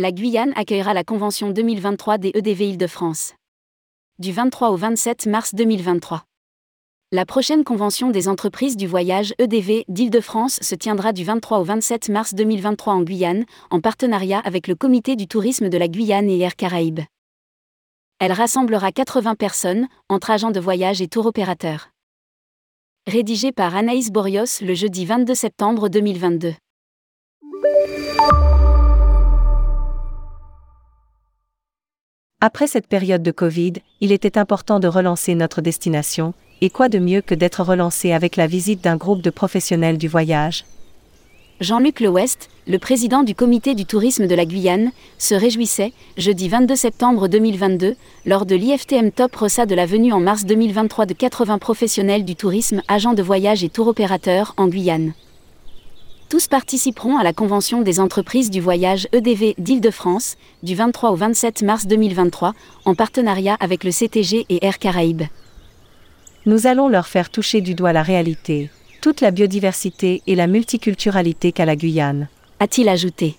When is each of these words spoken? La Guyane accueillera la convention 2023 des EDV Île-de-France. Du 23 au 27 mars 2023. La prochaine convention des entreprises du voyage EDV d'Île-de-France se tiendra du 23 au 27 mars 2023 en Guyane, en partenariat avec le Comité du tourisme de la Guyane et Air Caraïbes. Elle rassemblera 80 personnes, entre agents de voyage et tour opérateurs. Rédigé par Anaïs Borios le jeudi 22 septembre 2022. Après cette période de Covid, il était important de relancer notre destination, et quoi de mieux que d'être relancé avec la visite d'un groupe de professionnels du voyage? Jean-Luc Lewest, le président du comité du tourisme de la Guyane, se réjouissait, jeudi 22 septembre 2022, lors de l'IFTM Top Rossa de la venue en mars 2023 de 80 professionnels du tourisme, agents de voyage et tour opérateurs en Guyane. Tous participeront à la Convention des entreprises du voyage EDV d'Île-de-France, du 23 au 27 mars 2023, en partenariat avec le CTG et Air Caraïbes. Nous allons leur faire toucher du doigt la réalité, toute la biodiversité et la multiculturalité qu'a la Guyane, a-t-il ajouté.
La 0.00 0.12
Guyane 0.12 0.52
accueillera 0.54 0.94
la 0.94 1.02
convention 1.02 1.50
2023 1.50 2.18
des 2.18 2.30
EDV 2.32 2.68
Île-de-France. 2.68 3.34
Du 4.20 4.30
23 4.30 4.70
au 4.70 4.76
27 4.76 5.26
mars 5.26 5.56
2023. 5.56 6.22
La 7.10 7.26
prochaine 7.26 7.64
convention 7.64 8.10
des 8.10 8.28
entreprises 8.28 8.76
du 8.76 8.86
voyage 8.86 9.34
EDV 9.40 9.86
d'Île-de-France 9.88 10.60
se 10.62 10.76
tiendra 10.76 11.12
du 11.12 11.24
23 11.24 11.58
au 11.58 11.64
27 11.64 12.10
mars 12.10 12.34
2023 12.34 12.94
en 12.94 13.02
Guyane, 13.02 13.44
en 13.70 13.80
partenariat 13.80 14.38
avec 14.44 14.68
le 14.68 14.76
Comité 14.76 15.16
du 15.16 15.26
tourisme 15.26 15.68
de 15.68 15.76
la 15.76 15.88
Guyane 15.88 16.30
et 16.30 16.38
Air 16.38 16.54
Caraïbes. 16.54 17.00
Elle 18.20 18.30
rassemblera 18.30 18.92
80 18.92 19.34
personnes, 19.34 19.88
entre 20.08 20.30
agents 20.30 20.52
de 20.52 20.60
voyage 20.60 21.02
et 21.02 21.08
tour 21.08 21.26
opérateurs. 21.26 21.88
Rédigé 23.08 23.50
par 23.50 23.74
Anaïs 23.74 24.12
Borios 24.12 24.62
le 24.62 24.74
jeudi 24.74 25.06
22 25.06 25.34
septembre 25.34 25.88
2022. 25.88 26.54
Après 32.40 32.68
cette 32.68 32.86
période 32.86 33.24
de 33.24 33.32
Covid, 33.32 33.72
il 34.00 34.12
était 34.12 34.38
important 34.38 34.78
de 34.78 34.86
relancer 34.86 35.34
notre 35.34 35.60
destination, 35.60 36.34
et 36.60 36.70
quoi 36.70 36.88
de 36.88 37.00
mieux 37.00 37.20
que 37.20 37.34
d'être 37.34 37.64
relancé 37.64 38.12
avec 38.12 38.36
la 38.36 38.46
visite 38.46 38.80
d'un 38.80 38.94
groupe 38.94 39.22
de 39.22 39.30
professionnels 39.30 39.98
du 39.98 40.06
voyage? 40.06 40.64
Jean-Luc 41.60 41.98
Lewest, 41.98 42.48
le 42.68 42.78
président 42.78 43.24
du 43.24 43.34
comité 43.34 43.74
du 43.74 43.86
tourisme 43.86 44.28
de 44.28 44.34
la 44.36 44.46
Guyane, 44.46 44.92
se 45.18 45.34
réjouissait, 45.34 45.92
jeudi 46.16 46.48
22 46.48 46.76
septembre 46.76 47.26
2022, 47.26 47.96
lors 48.24 48.46
de 48.46 48.54
l'IFTM 48.54 49.10
Top 49.10 49.34
Rossa 49.34 49.66
de 49.66 49.74
la 49.74 49.86
venue 49.86 50.12
en 50.12 50.20
mars 50.20 50.44
2023 50.44 51.06
de 51.06 51.14
80 51.14 51.58
professionnels 51.58 52.24
du 52.24 52.36
tourisme, 52.36 52.82
agents 52.86 53.14
de 53.14 53.22
voyage 53.22 53.64
et 53.64 53.68
tour 53.68 53.88
opérateurs 53.88 54.54
en 54.58 54.68
Guyane. 54.68 55.12
Tous 56.28 56.46
participeront 56.46 57.16
à 57.16 57.24
la 57.24 57.32
Convention 57.32 57.80
des 57.80 58.00
entreprises 58.00 58.50
du 58.50 58.60
voyage 58.60 59.08
EDV 59.12 59.54
d'Île-de-France, 59.56 60.36
du 60.62 60.74
23 60.74 61.12
au 61.12 61.16
27 61.16 61.62
mars 61.62 61.86
2023, 61.86 62.52
en 62.84 62.94
partenariat 62.94 63.56
avec 63.60 63.82
le 63.82 63.90
CTG 63.90 64.44
et 64.50 64.66
Air 64.66 64.78
Caraïbes. 64.78 65.22
Nous 66.44 66.66
allons 66.66 66.88
leur 66.88 67.06
faire 67.06 67.30
toucher 67.30 67.62
du 67.62 67.74
doigt 67.74 67.94
la 67.94 68.02
réalité, 68.02 68.68
toute 69.00 69.22
la 69.22 69.30
biodiversité 69.30 70.22
et 70.26 70.34
la 70.34 70.46
multiculturalité 70.46 71.50
qu'a 71.52 71.64
la 71.64 71.76
Guyane, 71.76 72.28
a-t-il 72.60 72.90
ajouté. 72.90 73.38